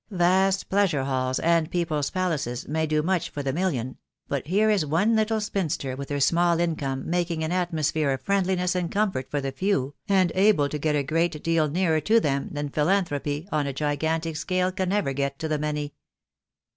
[0.09, 4.83] Vast Pleasure Halls and People's Palaces may do much for the million; but here was
[4.83, 9.39] one little spinster with her small income making an atmosphere of friendliness and comfort for
[9.41, 13.67] the few, and able to get a great deal nearer to them than Philanthropy on
[13.67, 15.93] a gigantic scale can ever get to the many.